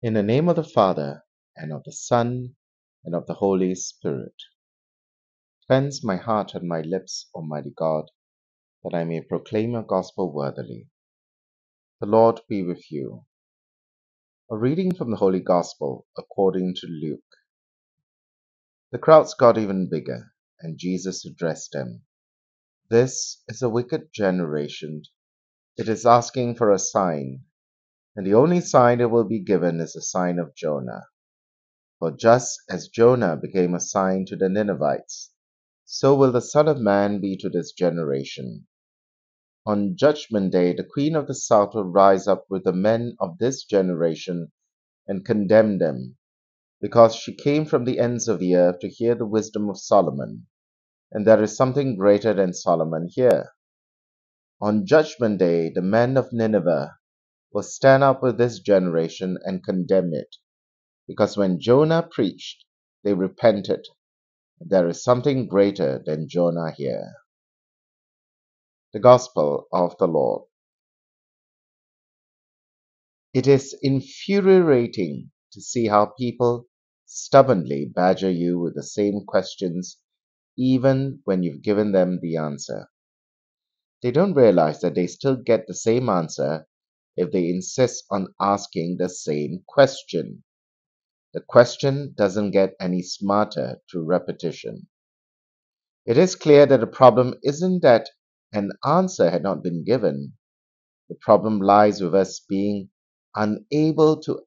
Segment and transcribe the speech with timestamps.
[0.00, 1.24] In the name of the Father,
[1.56, 2.54] and of the Son,
[3.04, 4.34] and of the Holy Spirit.
[5.66, 8.10] Cleanse my heart and my lips, Almighty God,
[8.84, 10.88] that I may proclaim your gospel worthily.
[12.00, 13.26] The Lord be with you.
[14.50, 17.20] A reading from the Holy Gospel according to Luke.
[18.92, 22.02] The crowds got even bigger, and Jesus addressed them.
[22.90, 25.02] This is a wicked generation.
[25.76, 27.44] It is asking for a sign,
[28.18, 31.06] and the only sign it will be given is the sign of Jonah.
[32.00, 35.30] For just as Jonah became a sign to the Ninevites,
[35.84, 38.66] so will the Son of Man be to this generation.
[39.64, 43.38] On Judgment Day, the Queen of the South will rise up with the men of
[43.38, 44.50] this generation
[45.06, 46.16] and condemn them,
[46.80, 50.48] because she came from the ends of the earth to hear the wisdom of Solomon,
[51.12, 53.52] and there is something greater than Solomon here.
[54.60, 56.96] On Judgment Day, the men of Nineveh
[57.52, 60.36] will stand up with this generation and condemn it,
[61.08, 62.64] because when Jonah preached,
[63.04, 63.86] they repented.
[64.60, 67.12] There is something greater than Jonah here.
[68.92, 70.44] The Gospel of the Lord.
[73.34, 76.66] It is infuriating to see how people
[77.06, 79.98] stubbornly badger you with the same questions
[80.58, 82.88] even when you've given them the answer.
[84.02, 86.66] They don't realize that they still get the same answer
[87.18, 90.44] if they insist on asking the same question.
[91.34, 94.88] The question doesn't get any smarter through repetition.
[96.06, 98.10] It is clear that the problem isn't that
[98.52, 100.34] an answer had not been given.
[101.08, 102.90] The problem lies with us being
[103.36, 104.42] unable to,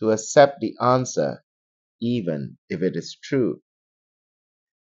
[0.00, 1.44] to accept the answer,
[2.00, 3.62] even if it is true.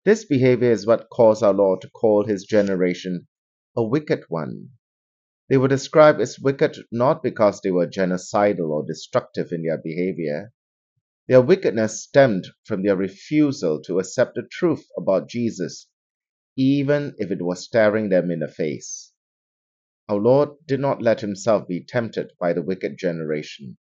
[0.06, 3.28] This behavior is what caused our Lord to call his generation
[3.76, 4.72] a wicked one.
[5.50, 10.54] They were described as wicked not because they were genocidal or destructive in their behavior.
[11.28, 15.88] Their wickedness stemmed from their refusal to accept the truth about Jesus
[16.56, 19.14] even if it was staring them in the face.
[20.10, 23.78] Our Lord did not let himself be tempted by the wicked generation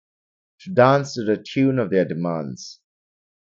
[0.61, 2.81] to dance to the tune of their demands.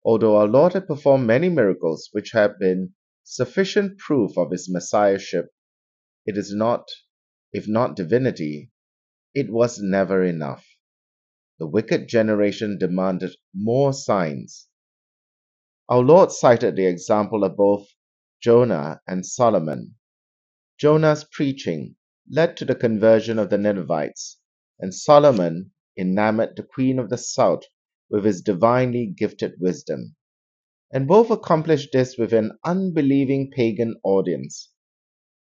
[0.04, 2.94] Although our Lord had performed many miracles which had been
[3.24, 5.48] sufficient proof of his messiahship,
[6.26, 6.90] it is not,
[7.52, 8.70] if not divinity,
[9.34, 10.66] it was never enough.
[11.58, 14.68] The wicked generation demanded more signs.
[15.88, 17.88] Our Lord cited the example of both
[18.42, 19.96] Jonah and Solomon.
[20.78, 21.96] Jonah's preaching
[22.30, 24.38] led to the conversion of the Ninevites,
[24.80, 27.64] and Solomon enamored the queen of the south
[28.08, 30.16] with his divinely gifted wisdom.
[30.92, 34.70] And both accomplished this with an unbelieving pagan audience,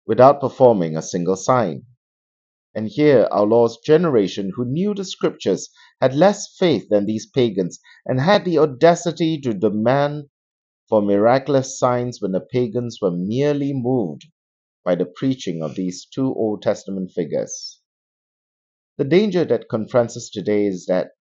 [0.05, 1.85] without performing a single sign.
[2.77, 7.79] And here our Lord's generation, who knew the scriptures, had less faith than these pagans,
[8.05, 10.25] and had the audacity to demand
[10.87, 14.27] for miraculous signs when the pagans were merely moved
[14.85, 17.81] by the preaching of these two Old Testament figures.
[18.99, 21.13] The danger that confronts us today is that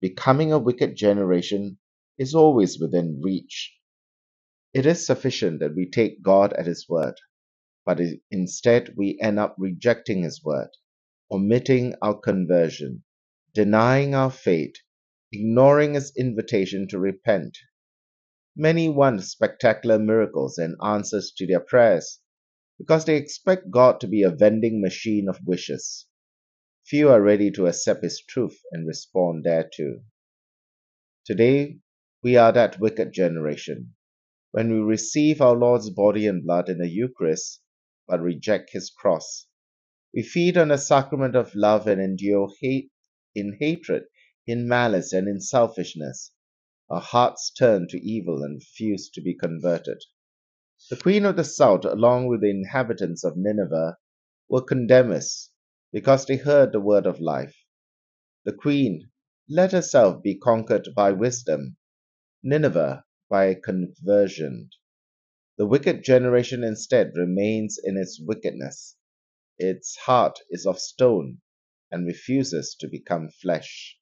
[0.00, 1.76] becoming a wicked generation
[2.16, 3.76] is always within reach.
[4.72, 7.16] It is sufficient that we take God at His word,
[7.88, 8.00] but
[8.30, 10.68] instead we end up rejecting His word,
[11.30, 13.02] omitting our conversion,
[13.54, 14.74] denying our faith,
[15.32, 17.56] ignoring His invitation to repent,
[18.54, 22.20] Many want spectacular miracles and answers to their prayers
[22.76, 26.04] because they expect God to be a vending machine of wishes.
[26.84, 30.02] Few are ready to accept His truth and respond thereto.
[31.24, 31.78] Today,
[32.22, 33.94] we are that wicked generation.
[34.50, 37.62] When we receive our Lord's body and blood in the Eucharist,
[38.08, 39.46] but reject His cross,
[40.14, 42.90] we feed on the sacrament of love and endure hate
[43.34, 44.04] in hatred,
[44.46, 46.32] in malice, and in selfishness
[46.90, 50.02] our hearts turn to evil and refuse to be converted.
[50.88, 53.98] The queen of the south, along with the inhabitants of Nineveh,
[54.48, 55.50] will condemn us
[55.92, 57.54] because they heard the word of life.
[58.46, 59.10] The queen
[59.50, 61.76] let herself be conquered by wisdom,
[62.42, 64.70] Nineveh by conversion.
[65.58, 68.94] The wicked generation instead remains in its wickedness.
[69.58, 71.40] Its heart is of stone
[71.90, 73.98] and refuses to become flesh.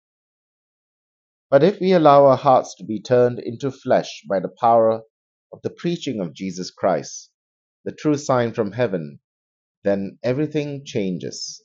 [1.48, 5.04] But if we allow our hearts to be turned into flesh by the power
[5.50, 7.30] of the preaching of Jesus Christ,
[7.84, 9.20] the true sign from heaven,
[9.82, 11.64] then everything changes.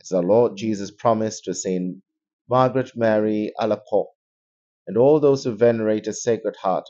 [0.00, 2.04] As our Lord Jesus promised to Saint
[2.48, 4.14] Margaret Mary Alacoque
[4.86, 6.84] and all those who venerate His Sacred Heart,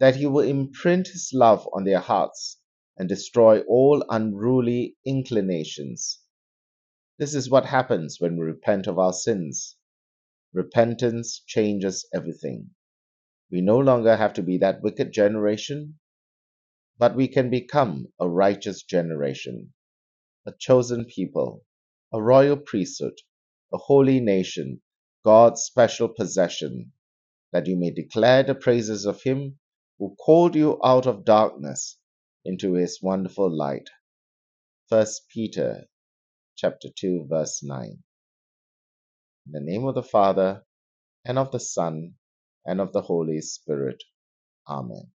[0.00, 2.58] that He will imprint His love on their hearts
[2.96, 6.20] and destroy all unruly inclinations.
[7.18, 9.76] This is what happens when we repent of our sins.
[10.52, 12.70] Repentance changes everything.
[13.50, 15.98] We no longer have to be that wicked generation,
[16.98, 19.74] but we can become a righteous generation,
[20.46, 21.64] a chosen people,
[22.12, 23.18] a royal priesthood,
[23.72, 24.80] a holy nation,
[25.24, 26.92] God's special possession,
[27.52, 29.59] that you may declare the praises of Him
[30.00, 31.98] who called you out of darkness
[32.44, 33.90] into His wonderful light.
[34.88, 35.84] 1 Peter
[36.56, 38.02] chapter 2 verse 9.
[39.46, 40.64] In the name of the Father,
[41.24, 42.14] and of the Son,
[42.64, 44.02] and of the Holy Spirit.
[44.68, 45.12] Amen.